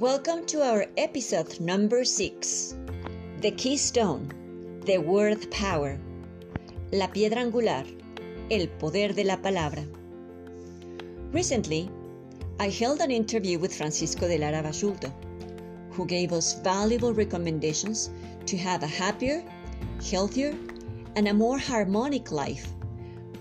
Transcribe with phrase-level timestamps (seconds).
[0.00, 2.74] Welcome to our episode number 6
[3.42, 4.32] The Keystone,
[4.86, 5.98] The Word Power,
[6.90, 7.84] La Piedra Angular,
[8.50, 9.84] El Poder de la Palabra.
[11.32, 11.90] Recently,
[12.58, 15.12] I held an interview with Francisco de Lara Basulto,
[15.90, 18.08] who gave us valuable recommendations
[18.46, 19.44] to have a happier,
[20.10, 20.56] healthier,
[21.14, 22.68] and a more harmonic life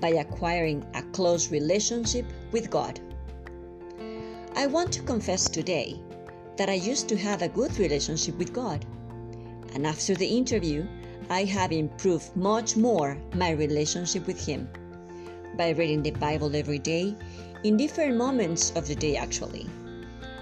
[0.02, 3.00] by acquiring a close relationship with God.
[4.58, 6.02] I want to confess today
[6.60, 8.86] that I used to have a good relationship with God.
[9.74, 10.86] And after the interview,
[11.30, 14.68] I have improved much more my relationship with Him
[15.58, 17.16] by reading the Bible every day
[17.64, 19.70] in different moments of the day, actually.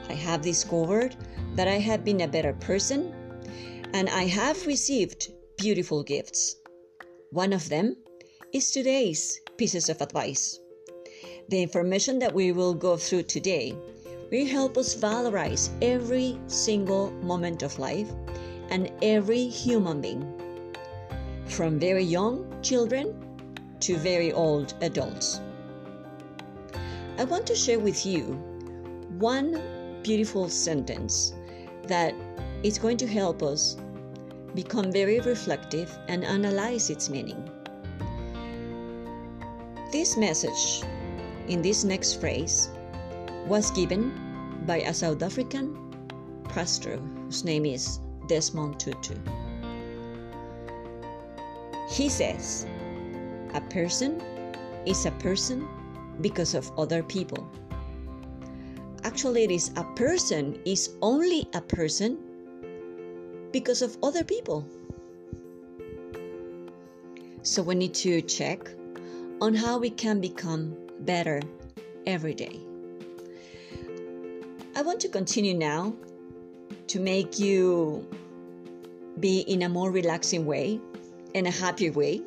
[0.10, 1.16] I have discovered
[1.54, 3.14] that I have been a better person
[3.94, 6.56] and I have received beautiful gifts.
[7.30, 7.96] One of them
[8.54, 10.58] is today's pieces of advice.
[11.50, 13.76] The information that we will go through today
[14.32, 18.10] will help us valorize every single moment of life
[18.70, 20.26] and every human being,
[21.46, 23.16] from very young children
[23.80, 25.40] to very old adults.
[27.18, 28.24] I want to share with you
[29.18, 29.62] one
[30.04, 31.34] beautiful sentence
[31.88, 32.14] that
[32.64, 33.78] is going to help us
[34.54, 37.50] become very reflective and analyze its meaning.
[39.92, 40.84] This message
[41.48, 42.70] in this next phrase
[43.48, 44.12] was given
[44.66, 45.78] by a South African
[46.50, 49.16] pastor whose name is Desmond Tutu.
[51.90, 52.68] He says,
[53.54, 54.22] A person
[54.86, 55.68] is a person
[56.20, 57.48] because of other people.
[59.04, 62.18] Actually, it is a person is only a person
[63.54, 64.68] because of other people.
[67.44, 68.70] So we need to check
[69.40, 71.40] on how we can become better
[72.06, 72.60] every day.
[74.78, 75.96] I want to continue now
[76.86, 78.08] to make you
[79.20, 80.80] be in a more relaxing way
[81.34, 82.22] and a happier way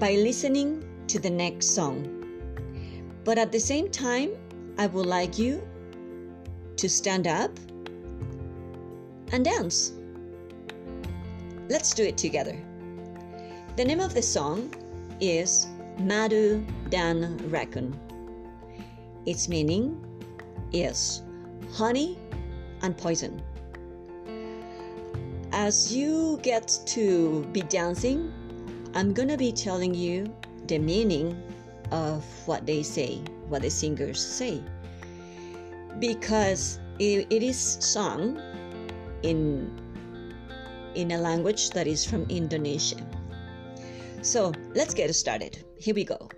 [0.00, 2.02] by listening to the next song.
[3.22, 4.30] But at the same time,
[4.76, 5.62] I would like you
[6.78, 7.56] to stand up
[9.30, 9.92] and dance.
[11.68, 12.58] Let's do it together.
[13.76, 14.74] The name of the song
[15.20, 15.68] is
[16.00, 17.94] Madu Dan Racun.
[19.26, 20.04] Its meaning
[20.72, 21.22] is
[21.72, 22.18] honey
[22.82, 23.42] and poison.
[25.52, 28.32] As you get to be dancing,
[28.94, 30.34] I'm gonna be telling you
[30.66, 31.40] the meaning
[31.90, 33.18] of what they say,
[33.48, 34.60] what the singers say,
[35.98, 38.40] because it, it is sung
[39.22, 39.70] in
[40.94, 42.96] in a language that is from Indonesia.
[44.22, 45.62] So let's get started.
[45.78, 46.28] Here we go.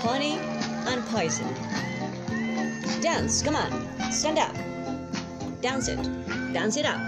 [0.00, 0.38] Honey
[0.86, 1.46] and poison.
[3.00, 4.54] Dance, come on, stand up.
[5.60, 6.02] Dance it,
[6.52, 7.00] dance it up.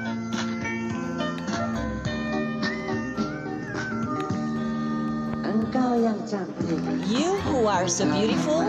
[7.06, 8.62] You who are so beautiful,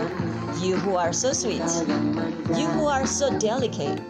[0.60, 1.62] you who are so sweet,
[2.56, 4.00] you who are so delicate,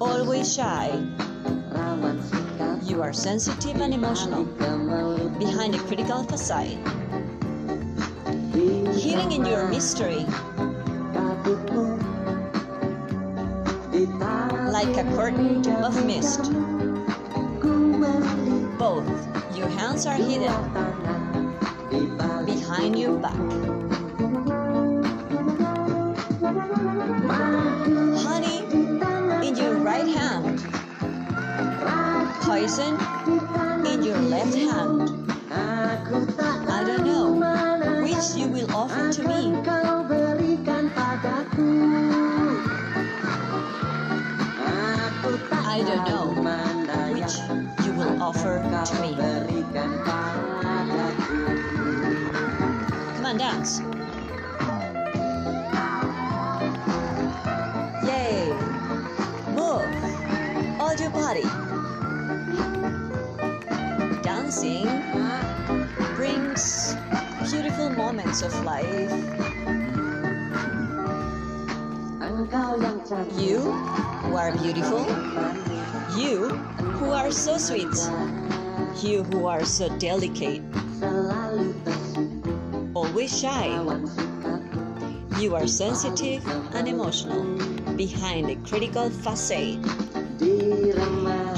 [0.00, 0.90] always shy.
[2.82, 4.44] You are sensitive and emotional,
[5.38, 6.78] behind a critical facade,
[8.98, 10.26] hidden in your mystery,
[14.70, 16.52] like a curtain of mist.
[18.78, 19.08] Both
[19.56, 20.52] your hands are hidden
[22.44, 23.36] behind your back.
[28.24, 28.58] Honey
[29.48, 30.60] in your right hand,
[32.42, 32.98] poison
[33.86, 35.23] in your left hand.
[38.24, 39.34] Which you will offer to me.
[45.52, 46.24] I don't know
[47.12, 49.14] which you will offer to me.
[53.14, 53.80] Come on, dance.
[58.06, 58.48] Yay!
[59.54, 61.44] Move all your body.
[64.22, 65.03] Dancing
[67.54, 69.12] beautiful moments of life.
[73.38, 73.60] You
[74.26, 75.06] who are beautiful,
[76.18, 76.48] you
[76.98, 77.94] who are so sweet,
[79.02, 80.62] you who are so delicate,
[82.92, 83.70] always shy.
[85.38, 87.44] You are sensitive and emotional.
[87.96, 89.78] Behind a critical facade,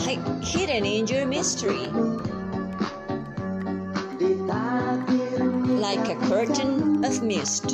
[0.04, 1.88] hi- hidden in your mystery,
[5.86, 7.68] like a curtain of mist.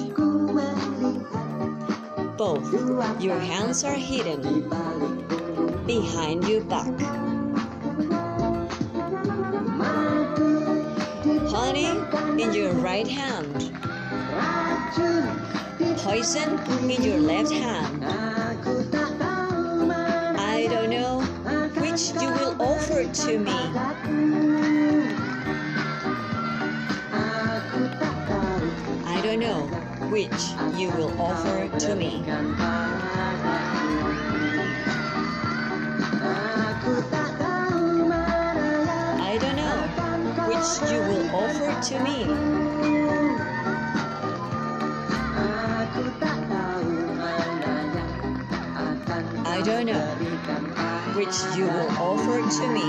[2.36, 2.68] Both
[3.22, 4.68] your hands are hidden
[5.86, 6.92] behind your back.
[11.56, 11.88] Honey
[12.42, 13.72] in your right hand,
[16.04, 16.60] poison
[16.90, 18.04] in your left hand.
[20.54, 21.22] I don't know
[21.80, 23.61] which you will offer to me.
[30.12, 30.44] Which
[30.76, 32.22] you will offer to me.
[39.18, 39.88] I don't know
[40.48, 42.26] which you will offer to me.
[49.46, 50.06] I don't know
[51.16, 52.88] which you will offer to me.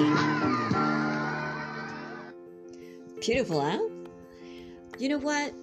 [3.21, 3.79] Beautiful, huh?
[4.99, 5.62] You know what?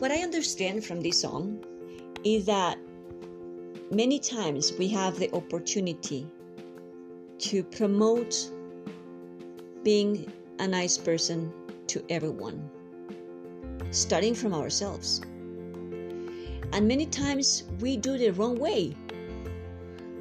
[0.00, 1.62] What I understand from this song
[2.24, 2.78] is that
[3.90, 6.26] many times we have the opportunity
[7.40, 8.50] to promote
[9.84, 11.52] being a nice person
[11.88, 12.70] to everyone,
[13.90, 15.20] starting from ourselves.
[16.72, 18.96] And many times we do the wrong way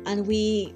[0.06, 0.74] and we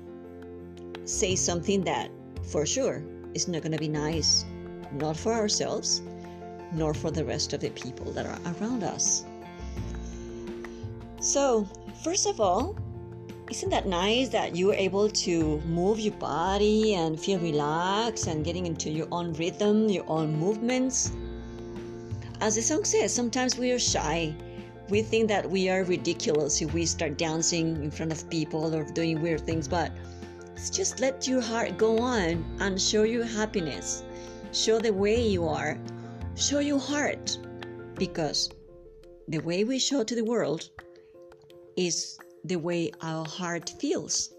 [1.04, 2.10] say something that
[2.42, 3.04] for sure
[3.34, 4.46] is not going to be nice,
[4.94, 6.02] not for ourselves,
[6.74, 9.26] nor for the rest of the people that are around us.
[11.20, 11.68] So,
[12.04, 12.76] first of all,
[13.50, 18.44] isn't that nice that you are able to move your body and feel relaxed and
[18.44, 21.12] getting into your own rhythm, your own movements?
[22.42, 24.34] As the song says, sometimes we are shy.
[24.90, 28.84] We think that we are ridiculous if we start dancing in front of people or
[28.84, 29.92] doing weird things, but
[30.72, 34.04] just let your heart go on and show your happiness.
[34.52, 35.78] Show the way you are.
[36.36, 37.38] Show your heart.
[37.96, 38.50] Because
[39.28, 40.70] the way we show to the world
[41.78, 44.34] is the way our heart feels.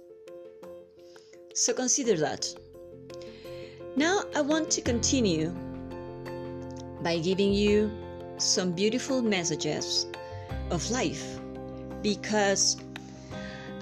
[1.54, 2.52] So consider that.
[3.96, 5.54] Now I want to continue
[7.02, 7.90] by giving you
[8.38, 10.06] some beautiful messages
[10.70, 11.38] of life
[12.02, 12.76] because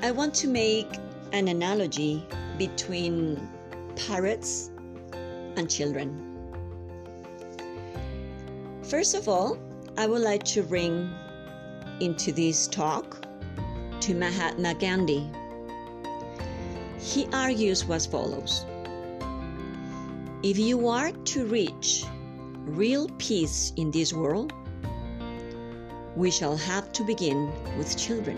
[0.03, 0.89] I want to make
[1.33, 2.27] an analogy
[2.59, 3.41] between
[3.97, 4.71] parrots
[5.57, 6.32] and children.
[8.93, 9.57] First of all,
[9.97, 11.11] I would like to bring
[12.01, 13.27] into this talk
[14.01, 15.31] to Mahatma Gandhi.
[17.01, 18.67] He argues as follows
[20.43, 22.05] If you are to reach
[22.67, 24.53] real peace in this world,
[26.15, 28.37] we shall have to begin with children.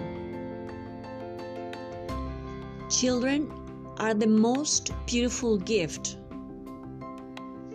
[2.89, 3.51] Children
[3.97, 6.17] are the most beautiful gift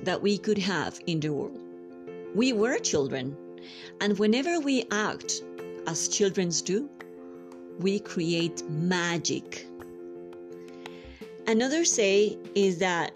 [0.04, 1.69] that we could have in the world.
[2.36, 3.36] We were children,
[4.02, 5.42] and whenever we act
[5.88, 6.88] as children do,
[7.80, 9.66] we create magic.
[11.48, 13.16] Another say is that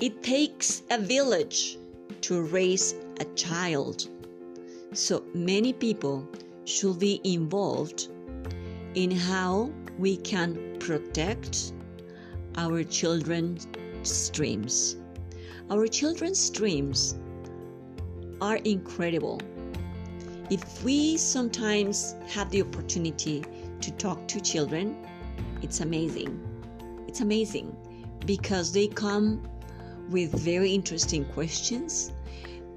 [0.00, 1.76] it takes a village
[2.22, 4.08] to raise a child.
[4.94, 6.26] So many people
[6.64, 8.08] should be involved
[8.94, 11.72] in how we can protect
[12.56, 13.66] our children's
[14.30, 14.96] dreams.
[15.70, 17.16] Our children's dreams
[18.40, 19.40] are incredible.
[20.50, 23.44] If we sometimes have the opportunity
[23.80, 24.96] to talk to children,
[25.62, 26.40] it's amazing.
[27.08, 27.74] It's amazing
[28.26, 29.42] because they come
[30.10, 32.12] with very interesting questions.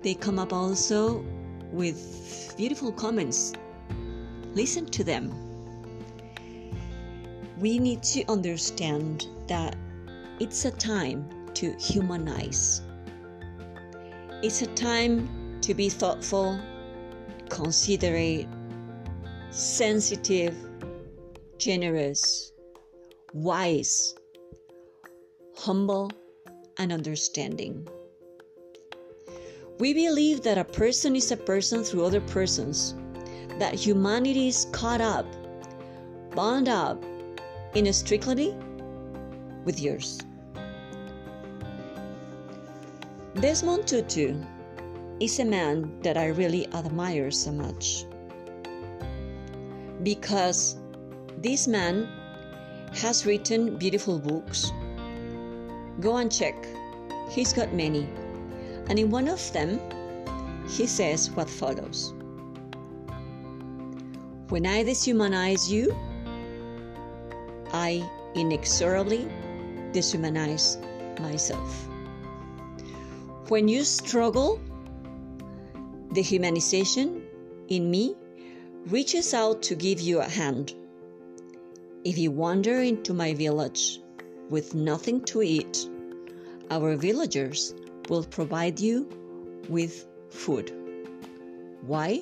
[0.01, 1.25] They come up also
[1.71, 3.53] with beautiful comments.
[4.53, 5.33] Listen to them.
[7.59, 9.75] We need to understand that
[10.39, 12.81] it's a time to humanize.
[14.43, 15.27] It's a time
[15.61, 16.59] to be thoughtful,
[17.49, 18.47] considerate,
[19.49, 20.55] sensitive,
[21.57, 22.51] generous,
[23.33, 24.15] wise,
[25.57, 26.11] humble,
[26.77, 27.87] and understanding.
[29.79, 32.95] We believe that a person is a person through other persons,
[33.59, 35.25] that humanity is caught up,
[36.35, 37.03] bound up
[37.73, 38.55] inextricably
[39.65, 40.19] with yours.
[43.35, 44.41] Desmond Tutu
[45.19, 48.05] is a man that I really admire so much
[50.03, 50.77] because
[51.41, 52.07] this man
[52.93, 54.71] has written beautiful books.
[55.99, 56.55] Go and check,
[57.29, 58.07] he's got many.
[58.89, 59.79] And in one of them,
[60.69, 62.13] he says what follows
[64.49, 65.95] When I deshumanize you,
[67.73, 69.27] I inexorably
[69.91, 70.77] deshumanize
[71.19, 71.87] myself.
[73.49, 74.59] When you struggle,
[76.11, 77.21] The humanization
[77.67, 78.15] in me
[78.87, 80.73] reaches out to give you a hand.
[82.03, 84.01] If you wander into my village
[84.49, 85.89] with nothing to eat,
[86.71, 87.73] our villagers
[88.09, 89.09] will provide you
[89.67, 90.71] with food.
[91.81, 92.21] Why?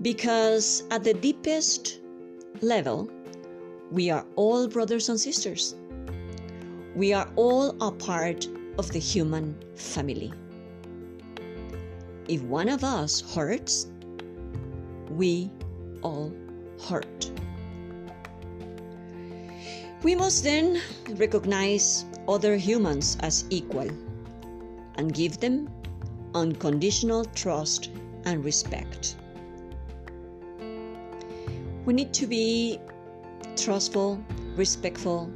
[0.00, 2.00] Because at the deepest
[2.60, 3.10] level,
[3.90, 5.74] we are all brothers and sisters.
[6.94, 8.48] We are all a part
[8.78, 10.32] of the human family.
[12.28, 13.86] If one of us hurts,
[15.10, 15.50] we
[16.02, 16.32] all
[16.88, 17.30] hurt.
[20.02, 20.80] We must then
[21.14, 23.88] recognize other humans as equal
[24.96, 25.68] and give them
[26.34, 27.90] unconditional trust
[28.24, 29.16] and respect.
[31.84, 32.80] We need to be
[33.56, 34.20] trustful,
[34.56, 35.30] respectful,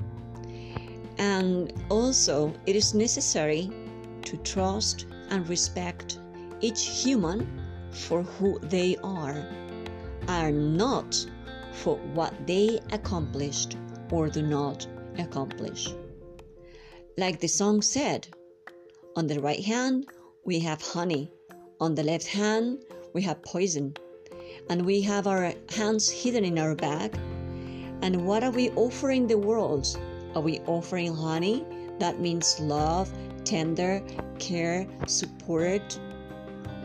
[1.19, 3.71] and also it is necessary
[4.23, 6.20] to trust and respect
[6.61, 7.47] each human
[7.91, 9.47] for who they are,
[10.29, 11.27] are not
[11.73, 13.77] for what they accomplished
[14.11, 14.87] or do not
[15.19, 15.89] accomplish.
[17.17, 18.29] Like the song said,
[19.17, 20.07] on the right hand,
[20.45, 21.33] we have honey.
[21.81, 23.95] On the left hand, we have poison.
[24.69, 27.19] And we have our hands hidden in our bag.
[28.03, 29.99] And what are we offering the world?
[30.35, 31.65] Are we offering honey?
[31.99, 33.13] That means love,
[33.45, 34.03] tender,
[34.39, 35.99] care, support.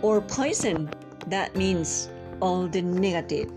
[0.01, 0.89] Or poison?
[1.27, 2.09] That means
[2.41, 3.51] all the negative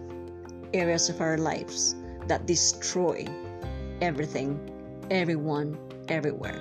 [0.72, 1.94] areas of our lives
[2.26, 3.26] that destroy
[4.00, 4.58] everything,
[5.10, 5.78] everyone,
[6.08, 6.60] everywhere.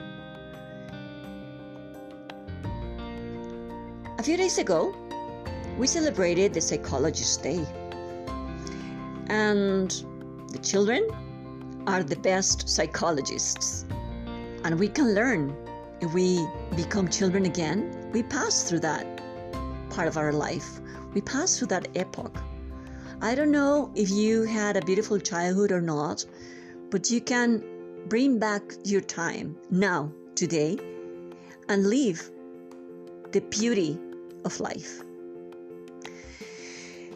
[4.17, 4.95] A few days ago,
[5.77, 7.65] we celebrated the Psychologist Day.
[9.29, 9.91] And
[10.49, 11.07] the children
[11.85, 13.85] are the best psychologists.
[14.63, 15.55] And we can learn
[16.01, 18.09] if we become children again.
[18.11, 19.16] We pass through that
[19.97, 20.79] part of our life,
[21.15, 22.37] we pass through that epoch.
[23.19, 26.23] I don't know if you had a beautiful childhood or not,
[26.91, 27.63] but you can
[28.07, 30.77] bring back your time now, today,
[31.67, 32.29] and live
[33.31, 33.97] the beauty
[34.45, 35.01] of life.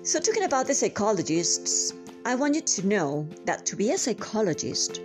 [0.02, 1.94] So, talking about the psychologists,
[2.26, 5.02] I want you to know that to be a psychologist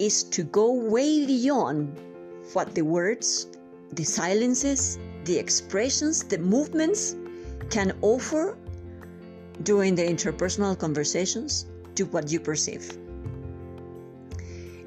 [0.00, 2.00] is to go way beyond
[2.52, 3.46] what the words,
[3.92, 7.16] the silences, the expressions, the movements
[7.70, 8.56] can offer
[9.62, 11.66] during the interpersonal conversations
[11.96, 12.96] to what you perceive.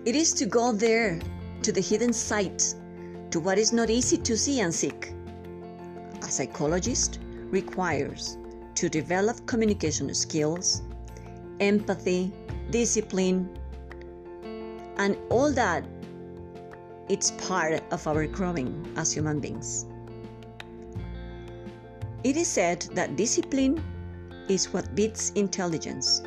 [0.05, 1.19] It is to go there
[1.63, 2.63] to the hidden side,
[3.31, 5.13] to what is not easy to see and seek
[6.21, 7.19] a psychologist
[7.49, 8.37] requires
[8.75, 10.83] to develop communication skills,
[11.59, 12.31] empathy,
[12.69, 13.49] discipline,
[14.97, 15.83] and all that
[17.09, 19.88] it's part of our growing as human beings.
[22.23, 23.83] It is said that discipline
[24.49, 26.21] is what beats intelligence.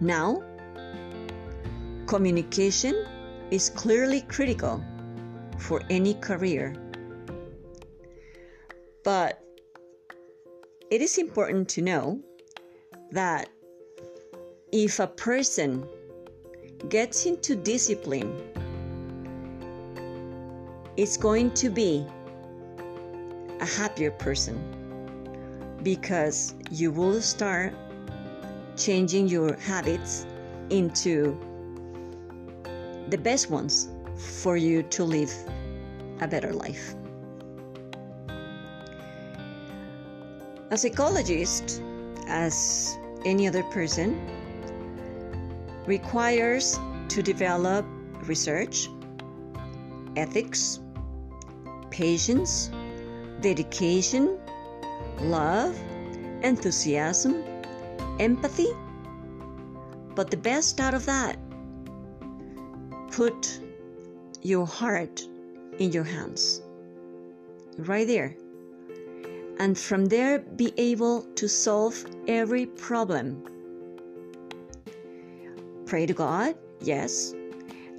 [0.00, 0.42] Now,
[2.06, 3.06] communication
[3.50, 4.82] is clearly critical
[5.58, 6.74] for any career
[9.02, 9.42] but
[10.90, 12.20] it is important to know
[13.10, 13.48] that
[14.72, 15.86] if a person
[16.88, 18.32] gets into discipline,
[20.96, 22.06] it's going to be
[23.62, 24.58] a happier person
[25.84, 27.72] because you will start
[28.76, 30.26] changing your habits
[30.70, 31.38] into
[33.08, 35.32] the best ones for you to live
[36.20, 36.94] a better life.
[40.70, 41.80] A psychologist,
[42.26, 44.18] as any other person,
[45.86, 47.84] requires to develop
[48.26, 48.88] research,
[50.16, 50.80] ethics,
[51.90, 52.70] patience,
[53.42, 54.38] dedication,
[55.20, 55.78] love,
[56.42, 57.44] enthusiasm,
[58.18, 58.68] empathy.
[60.14, 61.38] But the best out of that,
[63.10, 63.60] put
[64.42, 65.22] your heart
[65.78, 66.62] in your hands.
[67.78, 68.36] Right there
[69.62, 73.44] and from there be able to solve every problem.
[75.86, 77.34] Pray to God, yes.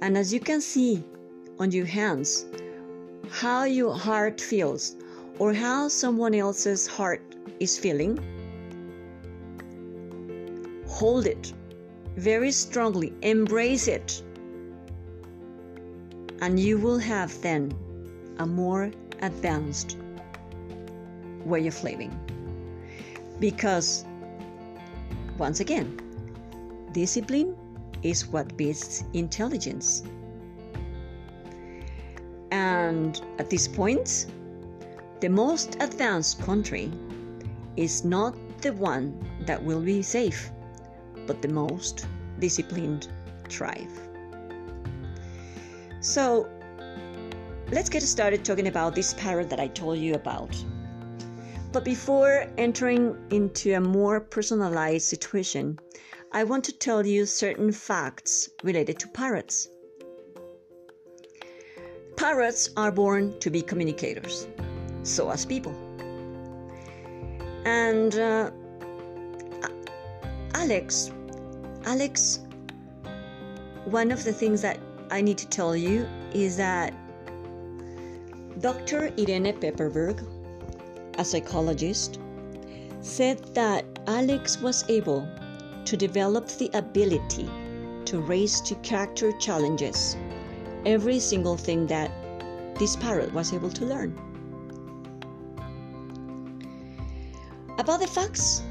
[0.02, 1.02] And as you can see
[1.58, 2.44] on your hands,
[3.30, 4.96] how your heart feels
[5.38, 7.22] or how someone else's heart
[7.60, 8.18] is feeling,
[10.86, 11.52] hold it
[12.16, 14.22] very strongly, embrace it,
[16.40, 17.72] and you will have then
[18.38, 18.90] a more
[19.22, 19.96] advanced
[21.44, 22.12] way of living.
[23.40, 24.04] Because,
[25.38, 25.98] once again,
[26.92, 27.56] discipline
[28.02, 30.04] is what beats intelligence.
[32.52, 34.26] And at this point,
[35.24, 36.92] the most advanced country
[37.78, 40.50] is not the one that will be safe,
[41.26, 42.06] but the most
[42.40, 43.08] disciplined
[43.48, 43.88] tribe.
[46.00, 46.46] So,
[47.72, 50.54] let's get started talking about this parrot that I told you about.
[51.72, 55.78] But before entering into a more personalized situation,
[56.32, 59.70] I want to tell you certain facts related to parrots.
[62.14, 64.46] Parrots are born to be communicators,
[65.04, 65.74] so as people.
[67.64, 68.50] And uh,
[70.54, 71.12] Alex,
[71.84, 72.40] Alex,
[73.84, 74.78] one of the things that
[75.10, 76.92] I need to tell you is that
[78.60, 79.12] Dr.
[79.18, 80.24] Irene Pepperberg,
[81.18, 82.18] a psychologist,
[83.00, 85.28] said that Alex was able
[85.84, 87.48] to develop the ability
[88.06, 90.16] to raise to character challenges
[90.86, 92.10] every single thing that
[92.78, 94.33] this parrot was able to learn.
[97.76, 98.62] About the facts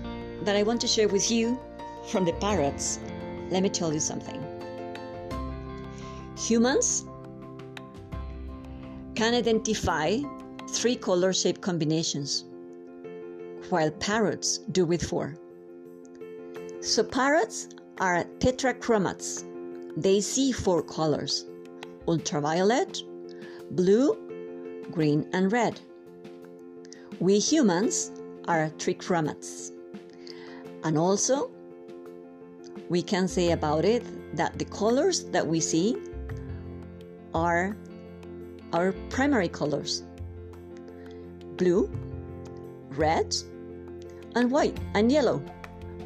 [0.44, 1.60] that I want to share with you
[2.08, 3.00] from the parrots,
[3.50, 4.42] let me tell you something.
[6.38, 7.06] Humans
[9.16, 10.20] can identify
[10.70, 12.46] three color shape combinations,
[13.70, 15.36] while parrots do with four.
[16.80, 17.68] So, parrots
[18.00, 19.44] are tetrachromats.
[19.98, 21.46] They see four colors
[22.08, 23.04] ultraviolet,
[23.72, 24.18] blue,
[24.92, 25.80] green, and red.
[27.20, 28.12] We humans
[28.48, 29.72] are trichromats.
[30.84, 31.52] And also,
[32.90, 34.04] we can say about it
[34.36, 35.98] that the colors that we see
[37.34, 37.76] are
[38.74, 40.04] our primary colors
[41.58, 41.90] blue,
[42.90, 43.36] red,
[44.36, 45.42] and white, and yellow.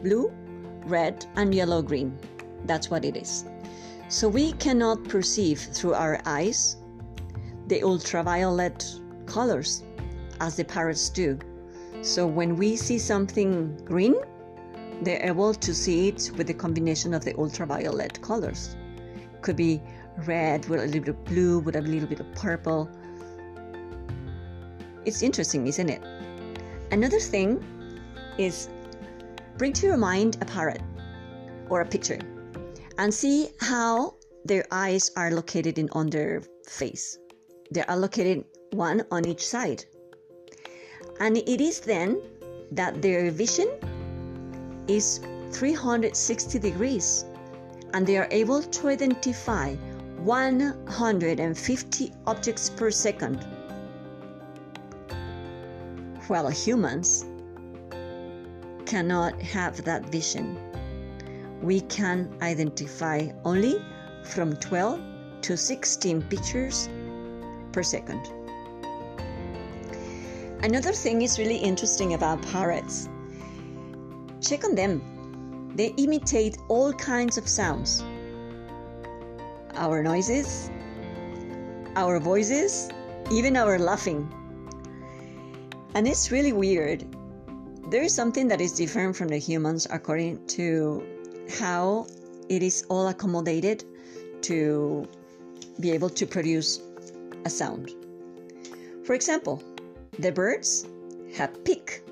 [0.04, 0.32] Blue,
[0.86, 2.18] red, and yellow green.
[2.66, 3.46] That's what it is.
[4.10, 6.78] So we cannot perceive through our eyes
[7.68, 8.86] the ultraviolet
[9.26, 9.84] colors
[10.40, 11.38] as the parrots do.
[12.02, 14.16] So when we see something green,
[15.02, 18.76] they're able to see it with the combination of the ultraviolet colors.
[19.42, 19.82] Could be
[20.26, 22.90] red with a little bit of blue, with a little bit of purple.
[25.06, 26.02] It's interesting, isn't it?
[26.92, 27.64] Another thing
[28.38, 28.70] is
[29.58, 30.82] bring to your mind a parrot
[31.70, 32.20] or a picture
[32.98, 37.18] and see how their eyes are located in on their face.
[37.72, 39.86] They are located one on each side.
[41.20, 42.22] And it is then
[42.72, 43.70] that their vision
[44.88, 45.20] is
[45.52, 47.26] 360 degrees
[47.94, 49.76] and they are able to identify
[50.18, 53.46] 150 objects per second.
[56.28, 57.26] While humans
[58.88, 60.58] cannot have that vision.
[61.62, 63.84] We can identify only
[64.24, 65.00] from 12
[65.42, 66.90] to 16 pictures
[67.72, 68.37] per second.
[70.64, 73.08] Another thing is really interesting about parrots.
[74.42, 75.72] Check on them.
[75.76, 78.04] They imitate all kinds of sounds
[79.76, 80.72] our noises,
[81.96, 82.90] our voices,
[83.32, 84.28] even our laughing.
[85.94, 87.06] And it's really weird.
[87.92, 91.06] There is something that is different from the humans according to
[91.60, 92.08] how
[92.50, 93.84] it is all accommodated
[94.42, 95.08] to
[95.80, 96.82] be able to produce
[97.46, 97.92] a sound.
[99.06, 99.62] For example,
[100.20, 100.88] the birds
[101.36, 102.04] have beak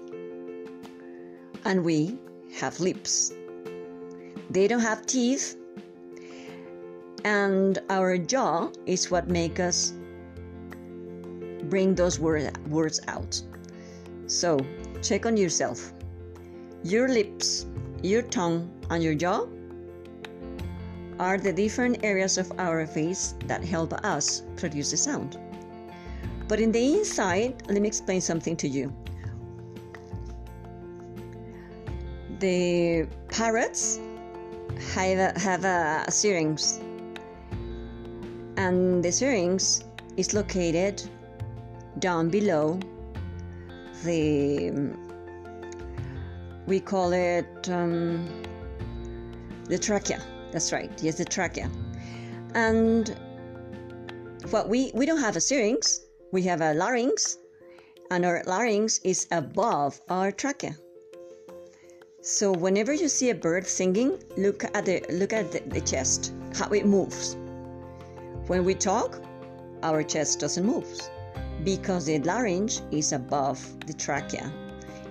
[1.65, 2.17] and we
[2.55, 3.34] have lips.
[4.49, 5.58] They don't have teeth
[7.23, 9.93] and our jaw is what makes us
[11.69, 13.41] bring those word, words out.
[14.27, 14.60] So
[15.01, 15.93] check on yourself.
[16.84, 17.65] Your lips,
[18.03, 19.47] your tongue, and your jaw
[21.19, 25.39] are the different areas of our face that help us produce the sound.
[26.47, 28.93] But in the inside, let me explain something to you.
[32.39, 33.99] The parrots
[34.93, 36.79] have a, have a syrinx
[38.58, 39.84] and the syrinx
[40.17, 41.01] is located
[41.99, 42.79] down below
[44.03, 44.71] the
[46.67, 48.27] we call it um,
[49.65, 50.19] the trachea.
[50.51, 50.91] That's right.
[51.01, 51.69] Yes the trachea.
[52.53, 53.15] And
[54.49, 56.01] what we we don't have a syrinx
[56.36, 57.38] we have a larynx
[58.12, 60.76] and our larynx is above our trachea
[62.21, 64.12] so whenever you see a bird singing
[64.45, 67.36] look at the look at the, the chest how it moves
[68.48, 69.24] when we talk,
[69.82, 70.88] our chest doesn't move
[71.63, 74.54] because the larynx is above the trachea.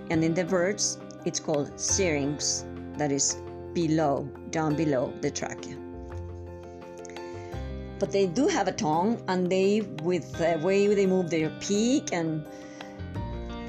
[0.09, 2.65] And in the birds, it's called syrinx,
[2.97, 3.41] that is
[3.73, 5.75] below, down below the trachea.
[7.99, 12.11] But they do have a tongue, and they, with the way they move their beak
[12.11, 12.45] and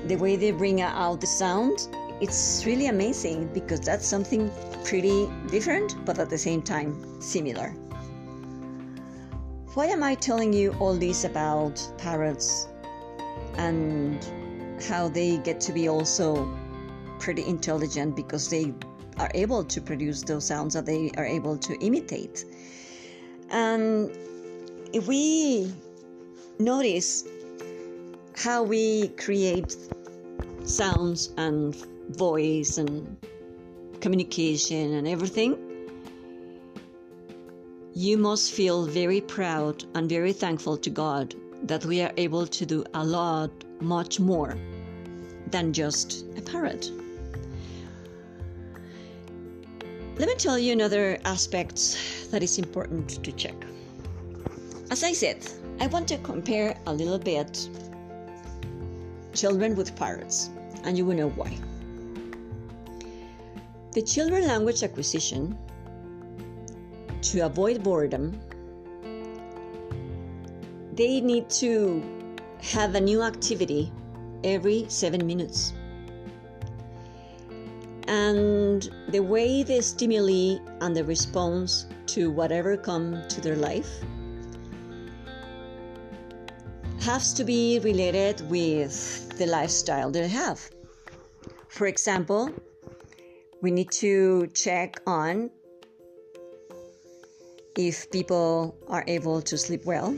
[0.07, 1.89] the way they bring out the sound,
[2.21, 4.51] it's really amazing because that's something
[4.85, 7.71] pretty different, but at the same time similar.
[9.75, 12.69] Why am I telling you all this about parrots
[13.59, 14.25] and
[14.89, 16.49] how they get to be also
[17.19, 18.73] pretty intelligent because they
[19.19, 22.47] are able to produce those sounds that they are able to imitate?
[23.51, 24.11] And
[24.93, 25.73] if we
[26.59, 27.25] notice
[28.35, 29.77] how we create
[30.65, 31.75] sounds and
[32.11, 33.17] voice and
[34.01, 35.57] communication and everything,
[37.95, 42.67] you must feel very proud and very thankful to God that we are able to
[42.67, 44.59] do a lot, much more
[45.51, 46.91] than just a parrot.
[50.19, 51.99] Let me tell you another aspect
[52.31, 53.55] that is important to check.
[54.91, 55.47] As I said,
[55.79, 57.69] I want to compare a little bit
[59.35, 60.49] children with parrots,
[60.85, 61.53] and you will know why.
[63.93, 65.59] The children language acquisition
[67.21, 68.41] to avoid boredom,
[70.95, 72.03] they need to
[72.63, 73.93] have a new activity
[74.45, 75.75] every seven minutes.
[78.09, 83.91] And the way the stimuli and the response to whatever come to their life
[87.01, 90.61] has to be related with the lifestyle they have.
[91.69, 92.51] For example,
[93.61, 95.51] we need to check on
[97.77, 100.17] if people are able to sleep well,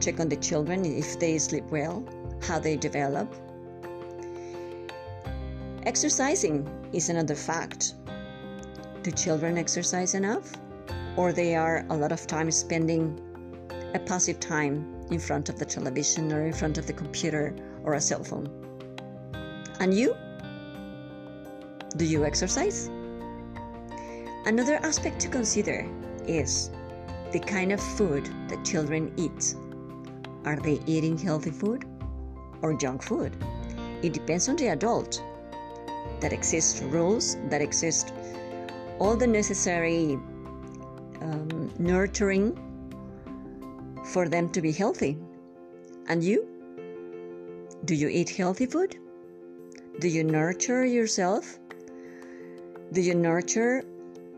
[0.00, 2.06] check on the children if they sleep well,
[2.42, 3.34] how they develop.
[5.86, 7.94] Exercising is another fact.
[9.02, 10.50] Do children exercise enough?
[11.14, 13.20] Or they are a lot of time spending
[13.92, 17.94] a passive time in front of the television or in front of the computer or
[17.94, 18.48] a cell phone.
[19.78, 20.16] And you?
[21.98, 22.88] Do you exercise?
[24.46, 25.86] Another aspect to consider
[26.26, 26.70] is
[27.30, 29.54] the kind of food that children eat.
[30.46, 31.84] Are they eating healthy food
[32.62, 33.36] or junk food?
[34.02, 35.22] It depends on the adult.
[36.24, 38.14] That exist rules, that exist
[38.98, 40.14] all the necessary
[41.20, 42.56] um, nurturing
[44.06, 45.18] for them to be healthy.
[46.08, 46.48] And you?
[47.84, 48.96] Do you eat healthy food?
[50.00, 51.58] Do you nurture yourself?
[52.92, 53.84] Do you nurture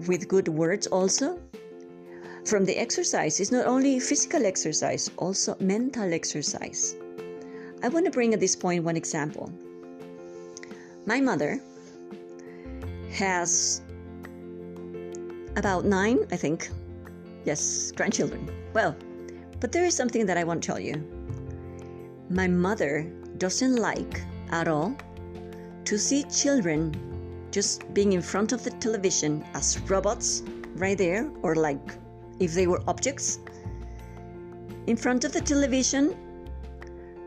[0.08, 1.38] with good words also?
[2.46, 6.96] From the exercise, it's not only physical exercise, also mental exercise.
[7.84, 9.52] I want to bring at this point one example.
[11.06, 11.60] My mother
[13.16, 13.80] has
[15.56, 16.68] about nine, I think,
[17.44, 18.50] yes, grandchildren.
[18.74, 18.94] Well,
[19.58, 21.02] but there is something that I want to tell you.
[22.28, 24.94] My mother doesn't like at all
[25.86, 26.92] to see children
[27.50, 30.42] just being in front of the television as robots
[30.74, 31.96] right there, or like
[32.38, 33.38] if they were objects,
[34.86, 36.14] in front of the television,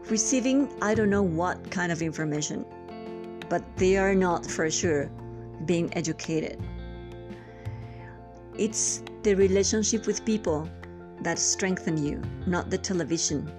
[0.08, 2.63] receiving I don't know what kind of information,
[3.49, 5.10] but they are not for sure
[5.65, 6.62] being educated.
[8.58, 10.69] It's the relationship with people
[11.22, 13.50] that strengthen you, not the television.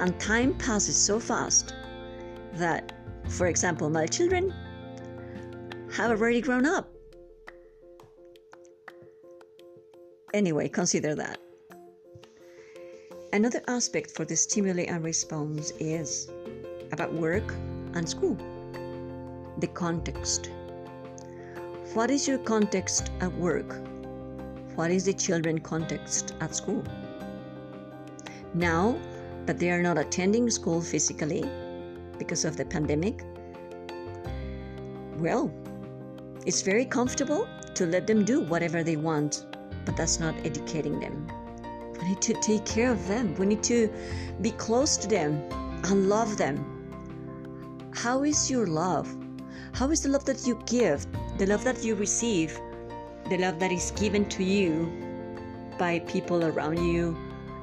[0.00, 1.74] And time passes so fast
[2.54, 2.92] that,
[3.28, 4.52] for example, my children
[5.92, 6.90] have already grown up.
[10.34, 11.38] Anyway, consider that.
[13.32, 16.28] Another aspect for the stimuli and response is
[16.92, 17.54] about work
[17.94, 18.36] and school.
[19.58, 20.50] The context.
[21.96, 23.74] What is your context at work?
[24.74, 26.84] What is the children context at school?
[28.52, 29.00] Now
[29.46, 31.42] that they are not attending school physically
[32.18, 33.24] because of the pandemic,
[35.16, 35.50] well,
[36.44, 39.46] it's very comfortable to let them do whatever they want,
[39.86, 41.26] but that's not educating them.
[41.98, 43.34] We need to take care of them.
[43.36, 43.90] We need to
[44.42, 45.40] be close to them
[45.84, 47.90] and love them.
[47.94, 49.08] How is your love?
[49.76, 51.06] How is the love that you give,
[51.38, 52.58] the love that you receive?
[53.28, 54.90] the love that is given to you
[55.78, 57.16] by people around you,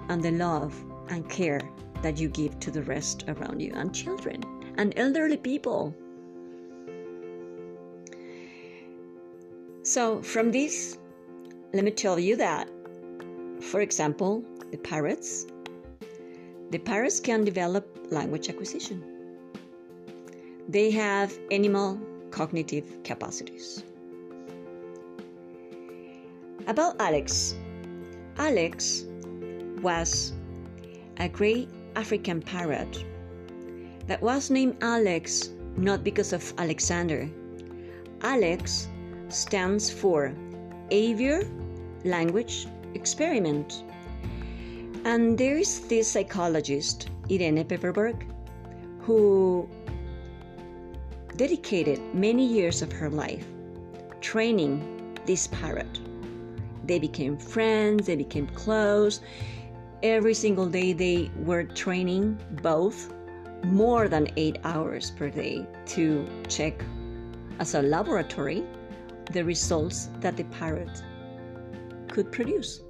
[0.09, 0.75] and the love
[1.09, 1.61] and care
[2.01, 4.43] that you give to the rest around you, and children
[4.77, 5.95] and elderly people.
[9.83, 10.97] So, from this,
[11.73, 12.69] let me tell you that,
[13.61, 15.45] for example, the parrots,
[16.71, 19.12] the parrots can develop language acquisition.
[20.69, 21.99] They have animal
[22.31, 23.83] cognitive capacities.
[26.67, 27.55] About Alex.
[28.37, 29.05] Alex
[29.81, 30.33] was
[31.17, 33.05] a great African parrot,
[34.07, 37.29] that was named Alex not because of Alexander.
[38.21, 38.87] Alex
[39.29, 40.33] stands for
[40.91, 41.49] Avian
[42.03, 43.83] Language Experiment.
[45.05, 48.25] And there is this psychologist, Irene Pepperberg,
[49.01, 49.67] who
[51.37, 53.45] dedicated many years of her life
[54.21, 55.99] training this parrot.
[56.85, 59.21] They became friends, they became close.
[60.01, 63.13] Every single day they were training both
[63.63, 66.83] more than eight hours per day to check
[67.59, 68.63] as a laboratory
[69.31, 71.01] the results that the parrot
[72.09, 72.81] could produce.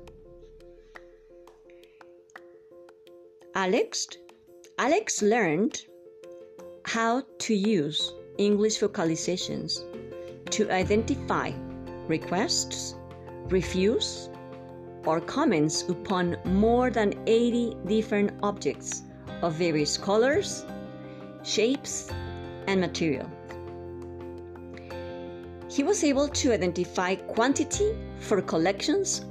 [3.56, 4.08] Alex,
[4.80, 5.86] Alex learned
[6.86, 9.82] how to use English vocalizations
[10.50, 11.52] to identify
[12.08, 12.96] requests,
[13.50, 14.30] refuse,
[15.06, 19.04] or comments upon more than 80 different objects
[19.42, 20.66] of various colors,
[21.44, 22.10] shapes,
[22.68, 23.30] and material.
[25.70, 29.26] He was able to identify quantity for collections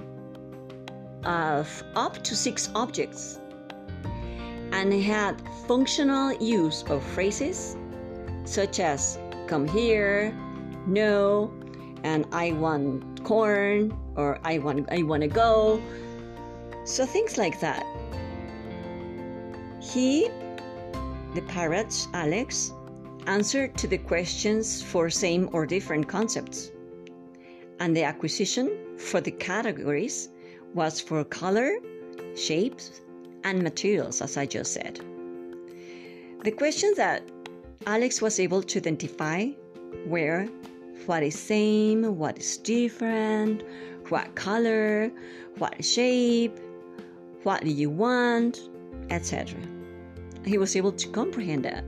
[1.25, 3.39] of up to six objects
[4.73, 7.77] and had functional use of phrases
[8.45, 10.33] such as come here,
[10.87, 11.53] no,
[12.03, 15.81] and I want corn or I want I want to go.
[16.85, 17.87] So things like that.
[19.81, 20.29] He,
[21.35, 22.73] the parrot Alex,
[23.27, 26.71] answered to the questions for same or different concepts.
[27.81, 30.29] And the acquisition for the categories
[30.75, 31.79] was for color,
[32.37, 33.01] shapes,
[33.45, 35.01] and materials, as I just said.
[36.45, 37.23] The questions that
[37.87, 39.47] Alex was able to identify
[40.07, 40.47] where,
[41.07, 43.63] what is same, what is different,
[44.09, 45.11] what color,
[45.59, 46.59] what shape,
[47.43, 48.61] what do you want,
[49.11, 49.59] etc.
[50.45, 51.85] He was able to comprehend that.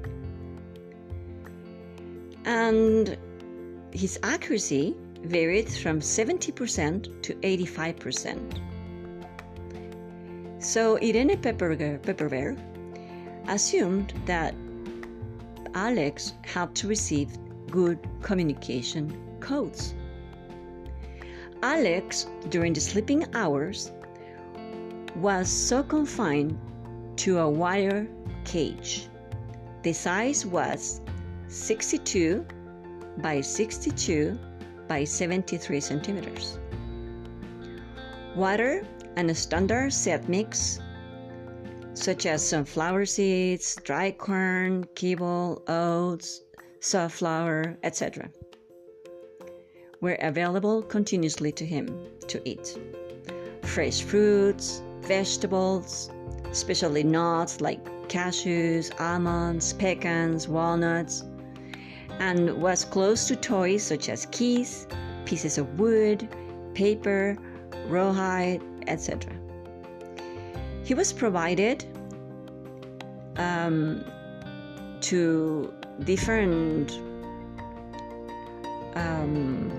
[2.44, 3.16] And
[3.92, 8.61] his accuracy varied from 70% to 85%.
[10.59, 12.59] So Irene Pepperberg
[13.48, 14.54] assumed that
[15.75, 17.37] Alex had to receive
[17.71, 19.95] good communication codes.
[21.63, 23.91] Alex, during the sleeping hours,
[25.17, 26.59] was so confined
[27.17, 28.07] to a wire
[28.45, 29.09] cage.
[29.83, 31.01] The size was
[31.49, 32.47] 62
[33.19, 34.39] by 62
[34.89, 36.59] by 73 centimeters.
[38.37, 40.81] Water and a standard set mix,
[41.94, 46.42] such as sunflower seeds, dry corn, kibble, oats,
[46.80, 48.28] safflower, etc.,
[50.00, 51.88] were available continuously to him
[52.28, 52.78] to eat.
[53.62, 56.11] Fresh fruits, vegetables,
[56.50, 61.24] especially nuts like cashews, almonds, pecans, walnuts,
[62.18, 64.87] and was close to toys such as keys,
[65.24, 66.28] pieces of wood,
[66.74, 67.37] paper,
[67.88, 69.34] rawhide, etc.
[70.85, 71.85] He was provided
[73.37, 74.05] um,
[75.01, 75.73] to
[76.05, 76.92] different
[78.94, 79.73] um,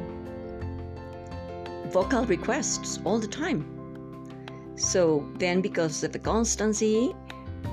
[1.92, 3.72] vocal requests all the time.
[4.76, 7.16] So then, because of the constancy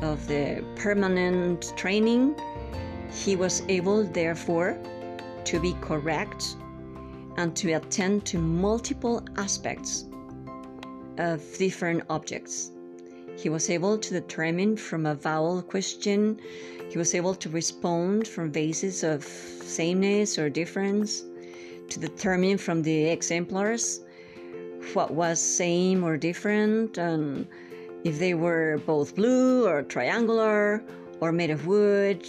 [0.02, 2.36] of the permanent training,
[3.10, 4.78] he was able, therefore,
[5.44, 6.56] to be correct
[7.38, 10.04] and to attend to multiple aspects
[11.16, 12.72] of different objects.
[13.36, 16.40] He was able to determine from a vowel question,
[16.88, 21.24] he was able to respond from basis of sameness or difference,
[21.88, 24.00] to determine from the exemplars
[24.94, 27.46] what was same or different, and
[28.04, 30.82] if they were both blue or triangular
[31.20, 32.26] or made of wood,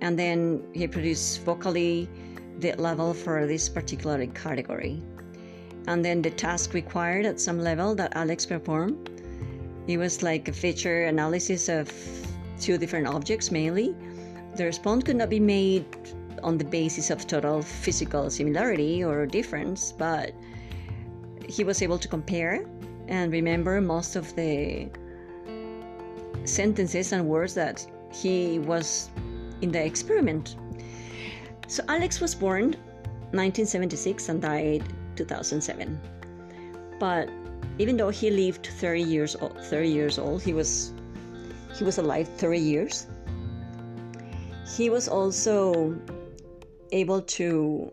[0.00, 2.08] and then he produced vocally
[2.58, 5.02] the level for this particular category
[5.86, 9.15] and then the task required at some level that Alex performed.
[9.86, 11.92] It was like a feature analysis of
[12.60, 13.94] two different objects mainly.
[14.56, 15.84] The response could not be made
[16.42, 20.32] on the basis of total physical similarity or difference, but
[21.48, 22.64] he was able to compare
[23.08, 24.88] and remember most of the
[26.44, 29.10] sentences and words that he was
[29.60, 30.56] in the experiment.
[31.68, 32.74] So Alex was born
[33.32, 34.84] 1976 and died
[35.16, 36.00] 2007.
[36.98, 37.28] But
[37.78, 40.92] even though he lived 30 years old, 30 years old, he was
[41.76, 43.06] he was alive 30 years.
[44.76, 45.96] He was also
[46.92, 47.92] able to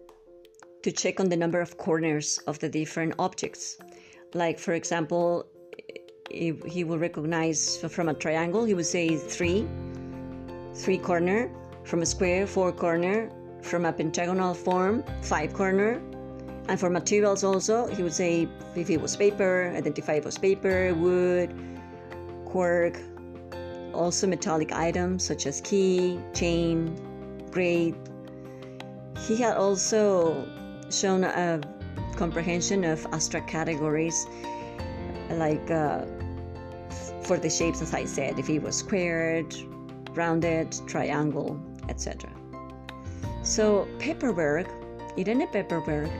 [0.83, 3.77] to check on the number of corners of the different objects.
[4.33, 5.45] Like for example,
[6.29, 9.67] if he will recognize from a triangle, he would say three,
[10.73, 11.51] three corner,
[11.83, 13.29] from a square, four corner,
[13.61, 16.01] from a pentagonal form, five corner,
[16.69, 20.93] and for materials also, he would say if it was paper, identify it was paper,
[20.93, 21.53] wood,
[22.45, 22.99] cork,
[23.93, 26.95] also metallic items such as key, chain,
[27.51, 27.95] grate.
[29.27, 30.47] He had also
[30.89, 31.61] shown a
[32.15, 34.25] comprehension of abstract categories
[35.31, 36.05] like uh,
[37.23, 39.53] for the shapes, as I said, if it was squared,
[40.11, 42.29] rounded, triangle, etc.
[43.43, 44.67] So Pepperberg,
[45.17, 46.11] Irene Pepperberg,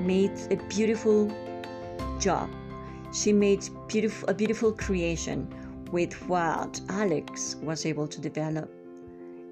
[0.00, 1.30] made a beautiful
[2.18, 2.50] job.
[3.12, 5.48] She made beautiful, a beautiful creation
[5.92, 8.70] with what Alex was able to develop.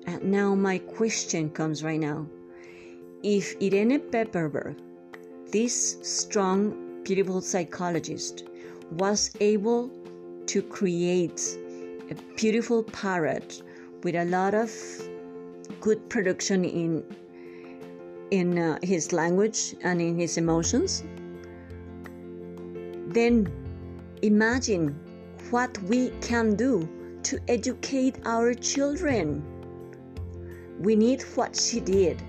[0.06, 2.26] And now my question comes right now.
[3.22, 4.76] If Irene Pepperberg,
[5.50, 8.44] this strong, beautiful psychologist,
[8.90, 9.90] was able
[10.46, 11.56] to create
[12.10, 13.62] a beautiful parrot
[14.02, 14.70] with a lot of
[15.80, 17.02] good production in
[18.34, 21.04] in uh, his language and in his emotions.
[23.08, 23.48] Then
[24.22, 24.98] imagine
[25.50, 26.88] what we can do
[27.22, 29.42] to educate our children.
[30.80, 32.22] We need what she did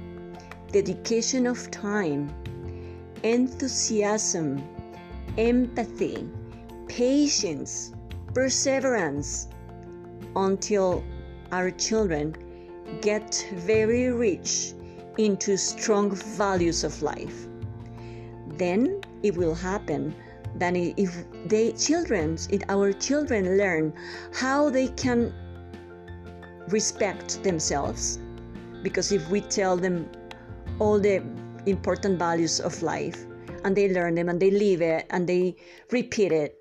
[0.71, 2.29] dedication of time
[3.23, 4.61] enthusiasm
[5.37, 6.27] empathy
[6.87, 7.93] patience
[8.33, 9.47] perseverance
[10.35, 11.03] until
[11.51, 12.35] our children
[13.01, 14.73] get very rich
[15.17, 17.47] into strong values of life.
[18.57, 20.15] Then it will happen
[20.55, 21.11] that if
[21.45, 23.93] they children, if our children learn
[24.33, 25.33] how they can
[26.69, 28.19] respect themselves,
[28.81, 30.09] because if we tell them
[30.79, 31.23] all the
[31.65, 33.25] important values of life
[33.63, 35.55] and they learn them and they live it and they
[35.91, 36.57] repeat it,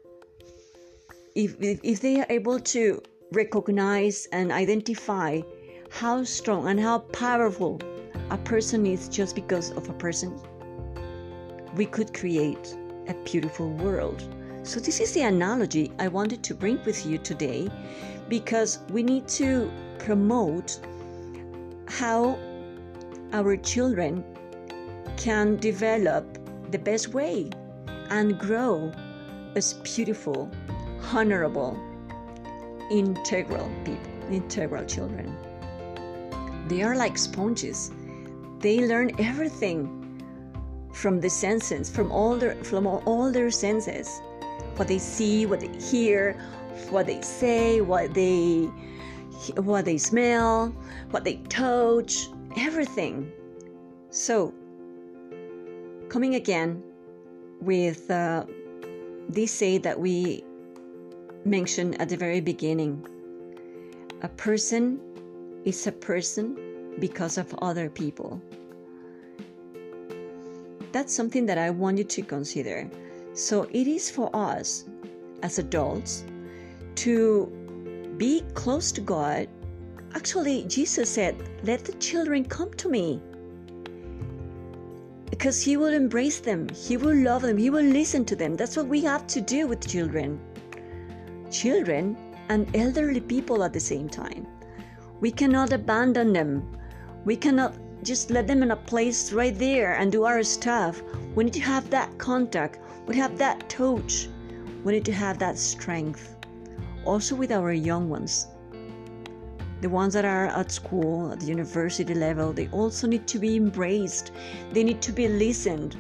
[1.34, 5.40] if, if they are able to recognize and identify
[5.90, 7.78] how strong and how powerful
[8.30, 10.40] a person is just because of a person,
[11.76, 12.76] we could create
[13.08, 14.22] a beautiful world.
[14.62, 17.68] So, this is the analogy I wanted to bring with you today
[18.28, 20.80] because we need to promote
[21.88, 22.38] how
[23.32, 24.24] our children
[25.16, 26.38] can develop
[26.70, 27.50] the best way
[28.10, 28.92] and grow
[29.54, 30.50] as beautiful
[31.12, 31.78] honorable,
[32.90, 35.36] integral people, integral children.
[36.68, 37.90] They are like sponges.
[38.64, 39.76] They learn everything
[40.94, 44.22] from the senses, from all their from all their senses.
[44.76, 46.32] What they see, what they hear,
[46.88, 48.70] what they say, what they
[49.56, 50.74] what they smell,
[51.10, 53.30] what they touch, everything.
[54.08, 54.54] So,
[56.08, 56.82] coming again
[57.60, 58.46] with uh,
[59.28, 60.42] this say that we
[61.44, 63.06] mentioned at the very beginning.
[64.22, 64.98] A person
[65.66, 68.40] is a person because of other people.
[70.92, 72.88] That's something that I want you to consider.
[73.32, 74.84] So it is for us
[75.42, 76.24] as adults
[76.96, 77.46] to
[78.16, 79.48] be close to God.
[80.14, 83.20] Actually, Jesus said, Let the children come to me.
[85.30, 88.54] Because He will embrace them, He will love them, He will listen to them.
[88.54, 90.38] That's what we have to do with children
[91.54, 92.16] children
[92.48, 94.46] and elderly people at the same time.
[95.20, 96.76] We cannot abandon them.
[97.24, 101.02] We cannot just let them in a place right there and do our stuff.
[101.34, 102.78] We need to have that contact.
[103.06, 104.28] We have that touch.
[104.84, 106.36] We need to have that strength.
[107.06, 108.48] Also with our young ones.
[109.80, 113.56] The ones that are at school, at the university level, they also need to be
[113.56, 114.30] embraced.
[114.72, 115.96] They need to be listened.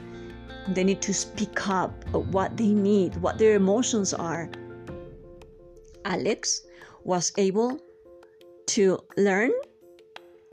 [0.68, 4.50] They need to speak up what they need, what their emotions are.
[6.04, 6.62] Alex
[7.02, 7.78] was able
[8.66, 9.52] to learn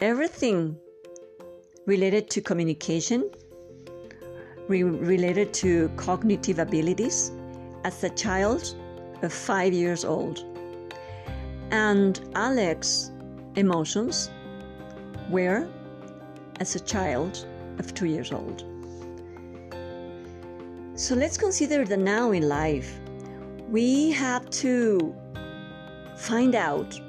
[0.02, 0.76] everything
[1.86, 3.30] related to communication,
[4.68, 7.32] re- related to cognitive abilities
[7.84, 8.76] as a child
[9.22, 10.44] of five years old.
[11.70, 13.12] And Alex's
[13.56, 14.32] emotions
[15.30, 15.70] were
[16.60, 17.46] as a child
[17.78, 18.66] of two years old.
[20.96, 23.00] So let's consider the now in life.
[23.70, 25.16] We have to
[26.18, 27.00] find out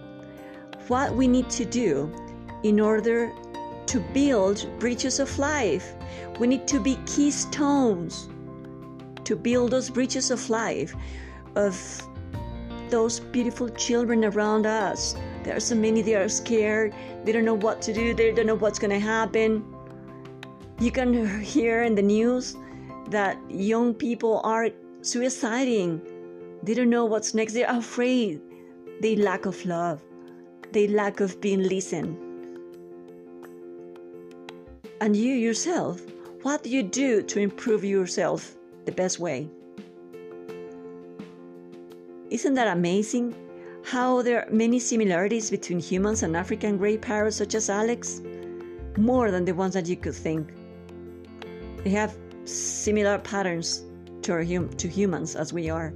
[0.89, 2.13] what we need to do
[2.63, 3.33] in order
[3.87, 5.95] to build bridges of life.
[6.39, 8.29] We need to be keystones
[9.25, 10.95] to build those bridges of life
[11.55, 11.77] of
[12.89, 15.15] those beautiful children around us.
[15.45, 16.95] There are so many they are scared,
[17.25, 19.65] they don't know what to do, they don't know what's going to happen.
[20.81, 22.57] You can hear in the news
[23.11, 24.69] that young people are
[25.01, 26.01] suiciding.
[26.63, 28.41] They don't know what's next, they're afraid
[29.01, 30.01] they lack of love,
[30.71, 32.32] they lack of being listened.
[35.03, 36.01] And you yourself,
[36.43, 39.49] what do you do to improve yourself the best way?
[42.31, 43.35] Isn't that amazing?
[43.85, 48.21] How there are many similarities between humans and African gray parrots, such as Alex?
[48.97, 50.53] More than the ones that you could think.
[51.83, 53.83] They have similar patterns
[54.23, 55.93] to, hum- to humans as we are.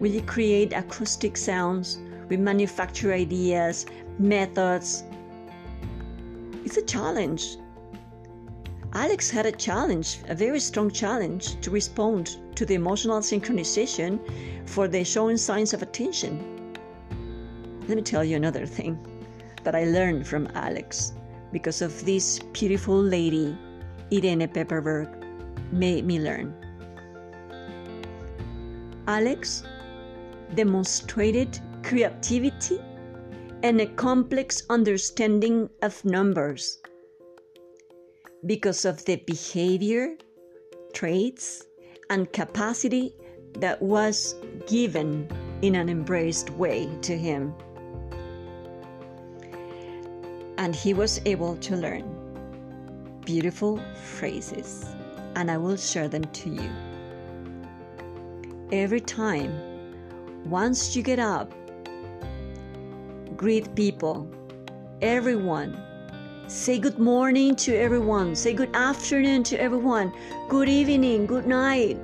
[0.00, 3.86] We create acoustic sounds, we manufacture ideas,
[4.18, 5.04] methods.
[6.64, 7.56] It's a challenge.
[8.94, 14.18] Alex had a challenge, a very strong challenge, to respond to the emotional synchronization
[14.66, 16.74] for the showing signs of attention.
[17.86, 18.98] Let me tell you another thing
[19.62, 21.12] that I learned from Alex
[21.52, 23.56] because of this beautiful lady,
[24.12, 25.08] Irene Pepperberg,
[25.70, 26.54] made me learn.
[29.06, 29.64] Alex
[30.54, 32.80] demonstrated creativity
[33.62, 36.78] and a complex understanding of numbers
[38.46, 40.16] because of the behavior,
[40.92, 41.64] traits,
[42.10, 43.14] and capacity
[43.54, 44.34] that was
[44.66, 45.28] given
[45.62, 47.54] in an embraced way to him.
[50.56, 52.14] And he was able to learn
[53.24, 54.86] beautiful phrases,
[55.34, 56.70] and I will share them to you.
[58.72, 59.52] Every time,
[60.48, 61.52] once you get up,
[63.36, 64.30] greet people,
[65.02, 65.87] everyone.
[66.48, 68.34] Say good morning to everyone.
[68.34, 70.14] Say good afternoon to everyone.
[70.48, 71.98] Good evening, good night.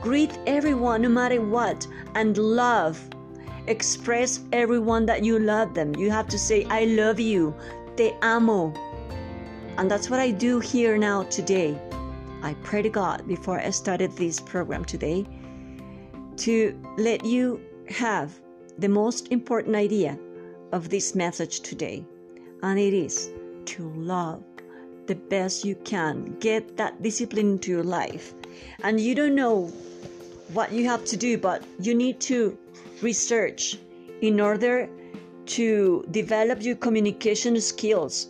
[0.00, 2.96] Greet everyone no matter what and love.
[3.66, 5.96] Express everyone that you love them.
[5.96, 7.56] You have to say, I love you.
[7.96, 8.72] Te amo.
[9.78, 11.76] And that's what I do here now today.
[12.44, 15.26] I pray to God before I started this program today
[16.36, 18.32] to let you have
[18.78, 20.16] the most important idea
[20.70, 22.06] of this message today,
[22.62, 23.28] and it is
[23.66, 24.42] to love
[25.06, 26.36] the best you can.
[26.40, 28.34] Get that discipline into your life.
[28.82, 29.66] And you don't know
[30.52, 32.56] what you have to do, but you need to
[33.02, 33.78] research
[34.22, 34.88] in order
[35.46, 38.28] to develop your communication skills.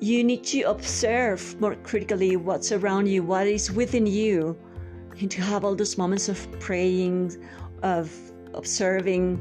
[0.00, 4.56] You need to observe more critically what's around you, what is within you,
[5.18, 7.36] and to have all those moments of praying,
[7.82, 8.12] of
[8.54, 9.40] observing,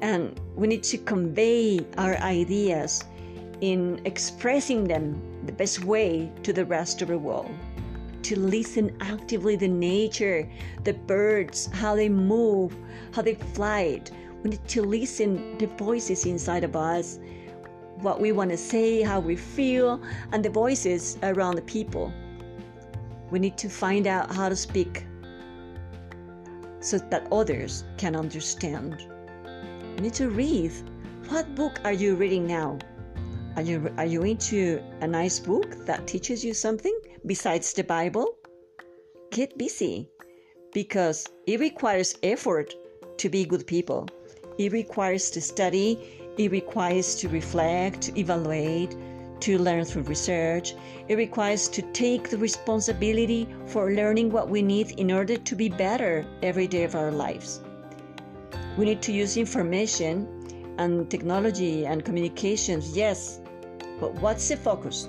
[0.00, 3.04] and we need to convey our ideas
[3.62, 7.50] in expressing them the best way to the rest of the world
[8.22, 10.46] to listen actively the nature
[10.84, 12.76] the birds how they move
[13.14, 13.98] how they fly
[14.42, 17.18] we need to listen the voices inside of us
[18.00, 20.02] what we want to say how we feel
[20.32, 22.12] and the voices around the people
[23.30, 25.06] we need to find out how to speak
[26.80, 29.06] so that others can understand
[29.96, 30.72] we need to read.
[31.28, 32.78] What book are you reading now?
[33.54, 38.38] Are you, are you into a nice book that teaches you something besides the Bible?
[39.30, 40.08] Get busy
[40.72, 42.74] because it requires effort
[43.18, 44.08] to be good people.
[44.56, 45.98] It requires to study,
[46.38, 48.96] it requires to reflect, to evaluate,
[49.40, 50.74] to learn through research.
[51.08, 55.68] It requires to take the responsibility for learning what we need in order to be
[55.68, 57.60] better every day of our lives.
[58.78, 63.41] We need to use information and technology and communications, yes,
[64.02, 65.08] but what's the focus?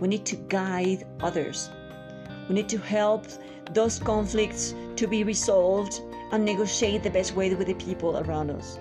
[0.00, 1.68] We need to guide others.
[2.48, 3.26] We need to help
[3.74, 6.00] those conflicts to be resolved
[6.32, 8.78] and negotiate the best way with the people around us,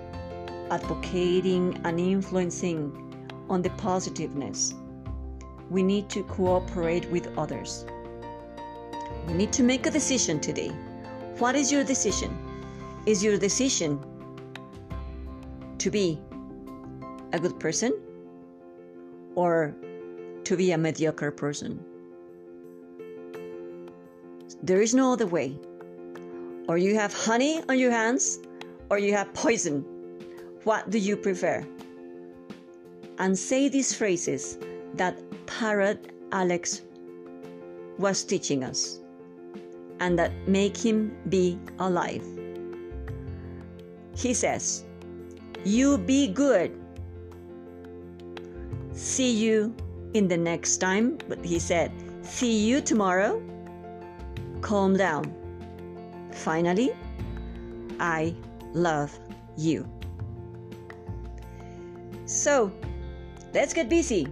[0.72, 2.94] advocating and influencing
[3.50, 4.76] on the positiveness.
[5.70, 7.86] We need to cooperate with others.
[9.28, 10.72] We need to make a decision today.
[11.40, 12.32] What is your decision?
[13.06, 14.00] Is your decision
[15.80, 16.22] to be
[17.34, 18.03] a good person
[19.36, 19.76] or
[20.44, 21.84] to be a mediocre person?
[24.62, 25.58] There is no other way.
[26.68, 28.40] Or you have honey on your hands
[28.90, 29.84] or you have poison.
[30.64, 31.66] What do you prefer?
[33.20, 34.58] And say these phrases
[34.96, 36.82] that Parrot Alex
[37.98, 39.00] was teaching us
[40.00, 42.24] and that make him be alive.
[44.16, 44.84] He says,
[45.64, 46.72] You be good.
[49.04, 49.76] See you
[50.14, 51.18] in the next time.
[51.28, 51.92] But he said,
[52.22, 53.44] See you tomorrow.
[54.62, 55.26] Calm down.
[56.32, 56.94] Finally,
[58.00, 58.34] I
[58.72, 59.12] love
[59.58, 59.86] you.
[62.26, 62.72] So,
[63.54, 64.26] let's get busy.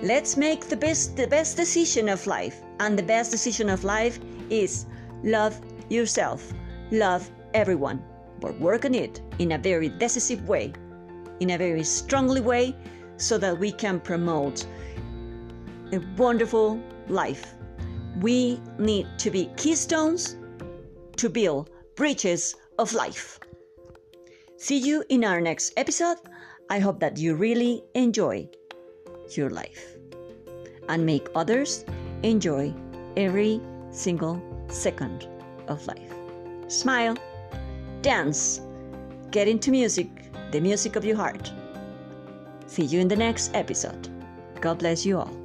[0.00, 2.62] Let's make the best the best decision of life.
[2.80, 4.18] And the best decision of life
[4.48, 4.86] is
[5.22, 5.60] love
[5.90, 6.50] yourself.
[6.90, 8.02] Love everyone
[8.40, 10.72] but work on it in a very decisive way,
[11.40, 12.74] in a very strongly way,
[13.16, 14.66] so that we can promote
[15.92, 17.54] a wonderful life.
[18.20, 20.36] We need to be keystones
[21.16, 23.38] to build bridges of life.
[24.56, 26.16] See you in our next episode.
[26.70, 28.48] I hope that you really enjoy
[29.30, 29.96] your life
[30.88, 31.84] and make others
[32.22, 32.74] enjoy
[33.16, 33.60] every
[33.90, 35.28] single second
[35.68, 36.12] of life.
[36.68, 37.16] Smile,
[38.00, 38.60] dance,
[39.30, 40.08] get into music,
[40.50, 41.52] the music of your heart.
[42.74, 44.08] See you in the next episode.
[44.60, 45.43] God bless you all.